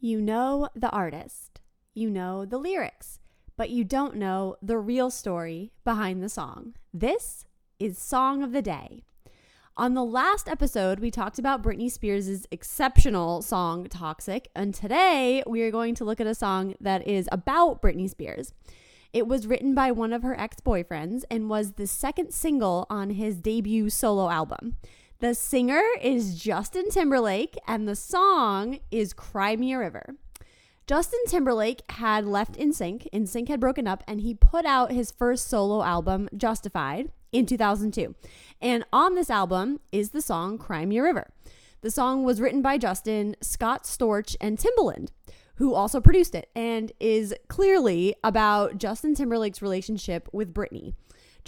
You 0.00 0.20
know 0.20 0.68
the 0.76 0.90
artist, 0.90 1.60
you 1.92 2.08
know 2.08 2.44
the 2.44 2.56
lyrics, 2.56 3.18
but 3.56 3.70
you 3.70 3.82
don't 3.82 4.14
know 4.14 4.54
the 4.62 4.78
real 4.78 5.10
story 5.10 5.72
behind 5.82 6.22
the 6.22 6.28
song. 6.28 6.74
This 6.94 7.46
is 7.80 7.98
Song 7.98 8.44
of 8.44 8.52
the 8.52 8.62
Day. 8.62 9.02
On 9.76 9.94
the 9.94 10.04
last 10.04 10.48
episode, 10.48 11.00
we 11.00 11.10
talked 11.10 11.36
about 11.36 11.64
Britney 11.64 11.90
Spears' 11.90 12.46
exceptional 12.52 13.42
song 13.42 13.88
Toxic, 13.88 14.48
and 14.54 14.72
today 14.72 15.42
we 15.48 15.62
are 15.62 15.72
going 15.72 15.96
to 15.96 16.04
look 16.04 16.20
at 16.20 16.28
a 16.28 16.34
song 16.34 16.76
that 16.80 17.04
is 17.04 17.28
about 17.32 17.82
Britney 17.82 18.08
Spears. 18.08 18.54
It 19.12 19.26
was 19.26 19.48
written 19.48 19.74
by 19.74 19.90
one 19.90 20.12
of 20.12 20.22
her 20.22 20.38
ex 20.38 20.58
boyfriends 20.60 21.24
and 21.28 21.50
was 21.50 21.72
the 21.72 21.88
second 21.88 22.32
single 22.32 22.86
on 22.88 23.10
his 23.10 23.38
debut 23.38 23.90
solo 23.90 24.30
album. 24.30 24.76
The 25.20 25.34
singer 25.34 25.82
is 26.00 26.40
Justin 26.40 26.90
Timberlake, 26.90 27.58
and 27.66 27.88
the 27.88 27.96
song 27.96 28.78
is 28.92 29.12
Cry 29.12 29.56
Me 29.56 29.72
a 29.72 29.78
River. 29.80 30.14
Justin 30.86 31.18
Timberlake 31.26 31.82
had 31.90 32.24
left 32.24 32.56
NSYNC. 32.56 33.08
NSYNC 33.12 33.48
had 33.48 33.58
broken 33.58 33.88
up, 33.88 34.04
and 34.06 34.20
he 34.20 34.32
put 34.32 34.64
out 34.64 34.92
his 34.92 35.10
first 35.10 35.48
solo 35.48 35.82
album, 35.82 36.28
Justified, 36.36 37.10
in 37.32 37.46
2002. 37.46 38.14
And 38.62 38.84
on 38.92 39.16
this 39.16 39.28
album 39.28 39.80
is 39.90 40.10
the 40.10 40.22
song 40.22 40.56
Cry 40.56 40.86
Me 40.86 40.98
a 40.98 41.02
River. 41.02 41.32
The 41.80 41.90
song 41.90 42.22
was 42.22 42.40
written 42.40 42.62
by 42.62 42.78
Justin, 42.78 43.34
Scott 43.40 43.82
Storch, 43.82 44.36
and 44.40 44.56
Timbaland, 44.56 45.08
who 45.56 45.74
also 45.74 46.00
produced 46.00 46.36
it, 46.36 46.48
and 46.54 46.92
is 47.00 47.34
clearly 47.48 48.14
about 48.22 48.78
Justin 48.78 49.16
Timberlake's 49.16 49.62
relationship 49.62 50.28
with 50.32 50.54
Britney. 50.54 50.94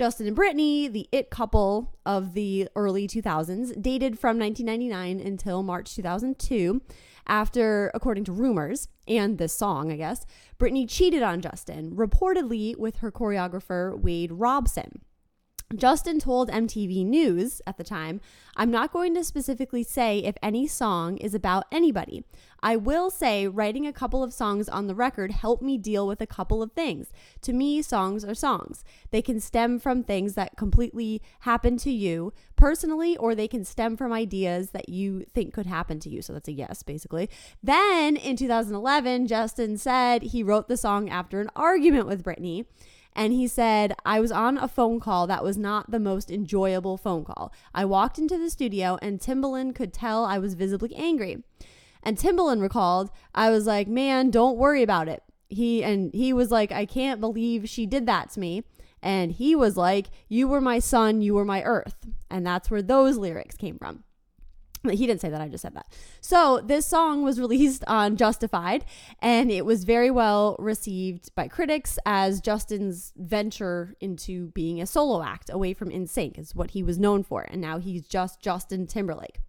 Justin 0.00 0.26
and 0.26 0.34
Britney, 0.34 0.90
the 0.90 1.06
it 1.12 1.28
couple 1.28 1.94
of 2.06 2.32
the 2.32 2.70
early 2.74 3.06
2000s, 3.06 3.82
dated 3.82 4.18
from 4.18 4.38
1999 4.38 5.20
until 5.20 5.62
March 5.62 5.94
2002. 5.94 6.80
After, 7.26 7.90
according 7.92 8.24
to 8.24 8.32
rumors 8.32 8.88
and 9.06 9.36
this 9.36 9.52
song, 9.52 9.92
I 9.92 9.96
guess, 9.96 10.24
Britney 10.58 10.88
cheated 10.88 11.22
on 11.22 11.42
Justin, 11.42 11.90
reportedly 11.90 12.74
with 12.78 13.00
her 13.00 13.12
choreographer 13.12 13.94
Wade 14.00 14.32
Robson. 14.32 15.02
Justin 15.76 16.18
told 16.18 16.50
MTV 16.50 17.06
News 17.06 17.62
at 17.64 17.76
the 17.76 17.84
time, 17.84 18.20
I'm 18.56 18.72
not 18.72 18.92
going 18.92 19.14
to 19.14 19.22
specifically 19.22 19.84
say 19.84 20.18
if 20.18 20.34
any 20.42 20.66
song 20.66 21.16
is 21.18 21.32
about 21.32 21.64
anybody. 21.70 22.24
I 22.60 22.74
will 22.74 23.08
say 23.08 23.46
writing 23.46 23.86
a 23.86 23.92
couple 23.92 24.24
of 24.24 24.32
songs 24.32 24.68
on 24.68 24.88
the 24.88 24.96
record 24.96 25.30
helped 25.30 25.62
me 25.62 25.78
deal 25.78 26.08
with 26.08 26.20
a 26.20 26.26
couple 26.26 26.60
of 26.60 26.72
things. 26.72 27.12
To 27.42 27.52
me, 27.52 27.82
songs 27.82 28.24
are 28.24 28.34
songs. 28.34 28.84
They 29.12 29.22
can 29.22 29.38
stem 29.38 29.78
from 29.78 30.02
things 30.02 30.34
that 30.34 30.56
completely 30.56 31.22
happen 31.40 31.76
to 31.78 31.90
you 31.90 32.32
personally, 32.56 33.16
or 33.16 33.36
they 33.36 33.48
can 33.48 33.64
stem 33.64 33.96
from 33.96 34.12
ideas 34.12 34.70
that 34.70 34.88
you 34.88 35.24
think 35.32 35.54
could 35.54 35.66
happen 35.66 36.00
to 36.00 36.10
you. 36.10 36.20
So 36.20 36.32
that's 36.32 36.48
a 36.48 36.52
yes, 36.52 36.82
basically. 36.82 37.30
Then 37.62 38.16
in 38.16 38.36
2011, 38.36 39.28
Justin 39.28 39.78
said 39.78 40.24
he 40.24 40.42
wrote 40.42 40.66
the 40.66 40.76
song 40.76 41.08
after 41.08 41.40
an 41.40 41.50
argument 41.54 42.08
with 42.08 42.24
Britney. 42.24 42.66
And 43.14 43.32
he 43.32 43.48
said, 43.48 43.94
I 44.04 44.20
was 44.20 44.30
on 44.30 44.56
a 44.56 44.68
phone 44.68 45.00
call 45.00 45.26
that 45.26 45.44
was 45.44 45.58
not 45.58 45.90
the 45.90 45.98
most 45.98 46.30
enjoyable 46.30 46.96
phone 46.96 47.24
call. 47.24 47.52
I 47.74 47.84
walked 47.84 48.18
into 48.18 48.38
the 48.38 48.50
studio 48.50 48.98
and 49.02 49.18
Timbaland 49.18 49.74
could 49.74 49.92
tell 49.92 50.24
I 50.24 50.38
was 50.38 50.54
visibly 50.54 50.94
angry. 50.94 51.42
And 52.02 52.16
Timbaland 52.16 52.62
recalled, 52.62 53.10
I 53.34 53.50
was 53.50 53.66
like, 53.66 53.88
man, 53.88 54.30
don't 54.30 54.56
worry 54.56 54.82
about 54.82 55.08
it. 55.08 55.22
He 55.48 55.82
and 55.82 56.14
he 56.14 56.32
was 56.32 56.50
like, 56.50 56.70
I 56.70 56.86
can't 56.86 57.20
believe 57.20 57.68
she 57.68 57.84
did 57.84 58.06
that 58.06 58.30
to 58.30 58.40
me. 58.40 58.62
And 59.02 59.32
he 59.32 59.56
was 59.56 59.76
like, 59.76 60.10
You 60.28 60.46
were 60.46 60.60
my 60.60 60.78
sun, 60.78 61.22
you 61.22 61.34
were 61.34 61.44
my 61.44 61.62
earth. 61.62 62.06
And 62.30 62.46
that's 62.46 62.70
where 62.70 62.82
those 62.82 63.16
lyrics 63.16 63.56
came 63.56 63.78
from. 63.78 64.04
He 64.90 65.06
didn't 65.06 65.20
say 65.20 65.28
that, 65.28 65.40
I 65.40 65.48
just 65.48 65.62
said 65.62 65.74
that. 65.74 65.86
So, 66.20 66.60
this 66.64 66.86
song 66.86 67.22
was 67.22 67.38
released 67.38 67.84
on 67.86 68.16
Justified, 68.16 68.84
and 69.20 69.50
it 69.50 69.64
was 69.64 69.84
very 69.84 70.10
well 70.10 70.56
received 70.58 71.34
by 71.34 71.48
critics 71.48 71.98
as 72.06 72.40
Justin's 72.40 73.12
venture 73.16 73.94
into 74.00 74.48
being 74.48 74.80
a 74.80 74.86
solo 74.86 75.22
act 75.22 75.50
away 75.50 75.74
from 75.74 75.90
NSYNC 75.90 76.38
is 76.38 76.54
what 76.54 76.70
he 76.70 76.82
was 76.82 76.98
known 76.98 77.22
for. 77.22 77.42
And 77.42 77.60
now 77.60 77.78
he's 77.78 78.02
just 78.02 78.40
Justin 78.40 78.86
Timberlake. 78.86 79.40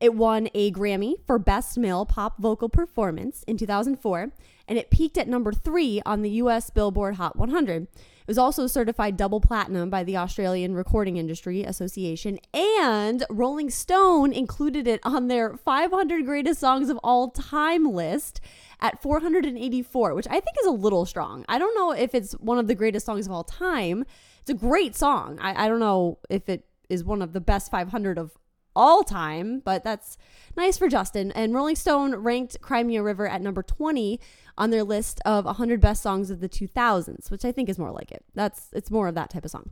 It 0.00 0.14
won 0.14 0.48
a 0.54 0.70
Grammy 0.72 1.14
for 1.26 1.38
Best 1.38 1.78
Male 1.78 2.04
Pop 2.04 2.38
Vocal 2.38 2.68
Performance 2.68 3.42
in 3.46 3.56
2004, 3.56 4.32
and 4.68 4.78
it 4.78 4.90
peaked 4.90 5.16
at 5.16 5.28
number 5.28 5.52
three 5.52 6.02
on 6.04 6.22
the 6.22 6.30
US 6.30 6.70
Billboard 6.70 7.14
Hot 7.14 7.36
100. 7.36 7.88
It 8.24 8.30
was 8.30 8.38
also 8.38 8.66
certified 8.66 9.18
double 9.18 9.38
platinum 9.38 9.90
by 9.90 10.02
the 10.02 10.16
Australian 10.16 10.74
Recording 10.74 11.18
Industry 11.18 11.62
Association, 11.62 12.38
and 12.54 13.22
Rolling 13.28 13.68
Stone 13.68 14.32
included 14.32 14.88
it 14.88 15.00
on 15.02 15.28
their 15.28 15.58
500 15.58 16.24
greatest 16.24 16.58
songs 16.58 16.88
of 16.88 16.98
all 17.04 17.28
time 17.28 17.84
list 17.84 18.40
at 18.80 19.02
484, 19.02 20.14
which 20.14 20.26
I 20.28 20.40
think 20.40 20.56
is 20.58 20.66
a 20.66 20.70
little 20.70 21.04
strong. 21.04 21.44
I 21.50 21.58
don't 21.58 21.74
know 21.74 21.92
if 21.92 22.14
it's 22.14 22.32
one 22.32 22.56
of 22.56 22.66
the 22.66 22.74
greatest 22.74 23.04
songs 23.04 23.26
of 23.26 23.32
all 23.32 23.44
time. 23.44 24.06
It's 24.40 24.48
a 24.48 24.54
great 24.54 24.96
song. 24.96 25.38
I, 25.38 25.66
I 25.66 25.68
don't 25.68 25.78
know 25.78 26.18
if 26.30 26.48
it 26.48 26.64
is 26.88 27.04
one 27.04 27.20
of 27.20 27.34
the 27.34 27.42
best 27.42 27.70
500 27.70 28.16
of 28.16 28.38
all 28.76 29.02
time, 29.02 29.60
but 29.64 29.84
that's 29.84 30.18
nice 30.56 30.78
for 30.78 30.88
Justin. 30.88 31.30
And 31.32 31.54
Rolling 31.54 31.76
Stone 31.76 32.14
ranked 32.16 32.60
Cry 32.60 32.82
Me 32.82 32.96
a 32.96 33.02
River 33.02 33.28
at 33.28 33.42
number 33.42 33.62
20 33.62 34.20
on 34.56 34.70
their 34.70 34.84
list 34.84 35.20
of 35.24 35.44
100 35.44 35.80
best 35.80 36.02
songs 36.02 36.30
of 36.30 36.40
the 36.40 36.48
2000s, 36.48 37.30
which 37.30 37.44
I 37.44 37.52
think 37.52 37.68
is 37.68 37.78
more 37.78 37.90
like 37.90 38.12
it. 38.12 38.24
That's 38.34 38.70
it's 38.72 38.90
more 38.90 39.08
of 39.08 39.14
that 39.14 39.30
type 39.30 39.44
of 39.44 39.50
song. 39.50 39.70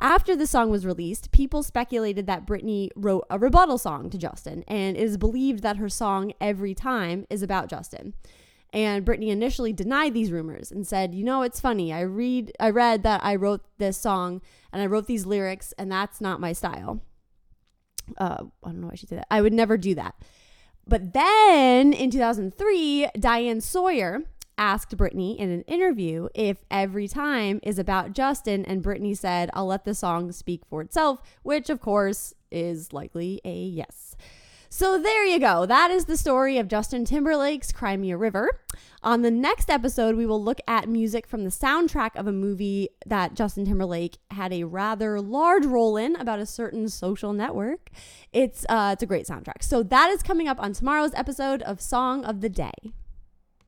After 0.00 0.34
the 0.34 0.46
song 0.46 0.70
was 0.70 0.86
released, 0.86 1.32
people 1.32 1.62
speculated 1.62 2.26
that 2.26 2.46
Britney 2.46 2.90
wrote 2.96 3.26
a 3.30 3.38
rebuttal 3.38 3.78
song 3.78 4.10
to 4.10 4.18
Justin, 4.18 4.64
and 4.66 4.96
it 4.96 5.02
is 5.02 5.16
believed 5.16 5.62
that 5.62 5.76
her 5.76 5.88
song 5.88 6.32
Everytime 6.40 7.26
is 7.28 7.42
about 7.42 7.68
Justin. 7.68 8.14
And 8.72 9.04
Britney 9.04 9.28
initially 9.28 9.72
denied 9.72 10.14
these 10.14 10.30
rumors 10.30 10.70
and 10.70 10.86
said, 10.86 11.12
"You 11.12 11.24
know, 11.24 11.42
it's 11.42 11.60
funny. 11.60 11.92
I 11.92 12.02
read 12.02 12.52
I 12.60 12.70
read 12.70 13.02
that 13.02 13.20
I 13.24 13.34
wrote 13.34 13.62
this 13.78 13.96
song 13.96 14.40
and 14.72 14.80
I 14.80 14.86
wrote 14.86 15.06
these 15.06 15.26
lyrics 15.26 15.72
and 15.76 15.90
that's 15.90 16.20
not 16.20 16.40
my 16.40 16.52
style." 16.52 17.00
Uh, 18.18 18.44
I 18.64 18.68
don't 18.68 18.80
know 18.80 18.88
why 18.88 18.94
she 18.94 19.06
did 19.06 19.18
that. 19.18 19.26
I 19.30 19.40
would 19.40 19.52
never 19.52 19.76
do 19.76 19.94
that. 19.94 20.14
But 20.86 21.12
then 21.12 21.92
in 21.92 22.10
2003, 22.10 23.08
Diane 23.18 23.60
Sawyer 23.60 24.22
asked 24.58 24.96
Britney 24.96 25.36
in 25.36 25.50
an 25.50 25.62
interview 25.62 26.28
if 26.34 26.64
Everytime 26.70 27.60
is 27.62 27.78
about 27.78 28.12
Justin, 28.12 28.64
and 28.66 28.82
Britney 28.82 29.16
said, 29.16 29.50
I'll 29.54 29.66
let 29.66 29.84
the 29.84 29.94
song 29.94 30.32
speak 30.32 30.62
for 30.68 30.82
itself, 30.82 31.20
which 31.42 31.70
of 31.70 31.80
course 31.80 32.34
is 32.50 32.92
likely 32.92 33.40
a 33.44 33.54
yes. 33.54 34.16
So 34.72 34.98
there 34.98 35.26
you 35.26 35.40
go. 35.40 35.66
That 35.66 35.90
is 35.90 36.04
the 36.04 36.16
story 36.16 36.56
of 36.56 36.68
Justin 36.68 37.04
Timberlake's 37.04 37.72
Cry 37.72 37.96
Me 37.96 38.12
a 38.12 38.16
River. 38.16 38.60
On 39.02 39.22
the 39.22 39.30
next 39.30 39.68
episode, 39.68 40.14
we 40.14 40.26
will 40.26 40.42
look 40.42 40.60
at 40.68 40.88
music 40.88 41.26
from 41.26 41.42
the 41.42 41.50
soundtrack 41.50 42.14
of 42.14 42.28
a 42.28 42.32
movie 42.32 42.88
that 43.04 43.34
Justin 43.34 43.64
Timberlake 43.64 44.18
had 44.30 44.52
a 44.52 44.62
rather 44.62 45.20
large 45.20 45.66
role 45.66 45.96
in 45.96 46.14
about 46.14 46.38
a 46.38 46.46
certain 46.46 46.88
social 46.88 47.32
network. 47.32 47.90
It's 48.32 48.64
uh, 48.68 48.90
it's 48.92 49.02
a 49.02 49.06
great 49.06 49.26
soundtrack. 49.26 49.64
So 49.64 49.82
that 49.82 50.08
is 50.10 50.22
coming 50.22 50.46
up 50.46 50.60
on 50.60 50.72
tomorrow's 50.72 51.14
episode 51.14 51.62
of 51.62 51.80
Song 51.80 52.24
of 52.24 52.40
the 52.40 52.48
Day. 52.48 52.92